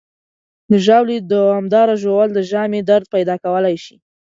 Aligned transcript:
د 0.71 0.73
ژاولې 0.85 1.17
دوامداره 1.33 1.95
ژوول 2.01 2.29
د 2.33 2.39
ژامې 2.49 2.81
درد 2.89 3.05
پیدا 3.15 3.35
کولی 3.43 3.75
شي. 3.85 3.95